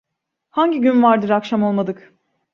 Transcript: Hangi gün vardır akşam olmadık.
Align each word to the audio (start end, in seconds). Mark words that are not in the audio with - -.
Hangi 0.49 0.81
gün 0.81 1.03
vardır 1.03 1.29
akşam 1.29 1.63
olmadık. 1.63 2.13